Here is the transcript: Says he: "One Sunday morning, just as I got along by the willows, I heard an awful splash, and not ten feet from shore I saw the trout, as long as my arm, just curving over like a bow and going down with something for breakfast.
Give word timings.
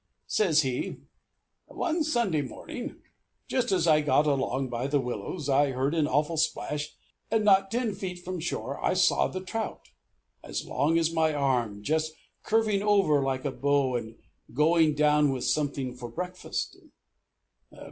Says 0.25 0.63
he: 0.63 0.95
"One 1.67 2.03
Sunday 2.03 2.41
morning, 2.41 2.99
just 3.47 3.71
as 3.71 3.85
I 3.87 4.01
got 4.01 4.25
along 4.25 4.67
by 4.67 4.87
the 4.87 4.99
willows, 4.99 5.47
I 5.47 5.73
heard 5.73 5.93
an 5.93 6.07
awful 6.07 6.37
splash, 6.37 6.95
and 7.29 7.45
not 7.45 7.69
ten 7.69 7.93
feet 7.93 8.17
from 8.17 8.39
shore 8.39 8.83
I 8.83 8.95
saw 8.95 9.27
the 9.27 9.41
trout, 9.43 9.89
as 10.43 10.65
long 10.65 10.97
as 10.97 11.13
my 11.13 11.35
arm, 11.35 11.83
just 11.83 12.13
curving 12.41 12.81
over 12.81 13.21
like 13.23 13.45
a 13.45 13.51
bow 13.51 13.95
and 13.95 14.15
going 14.51 14.95
down 14.95 15.31
with 15.31 15.43
something 15.43 15.95
for 15.95 16.09
breakfast. 16.09 16.79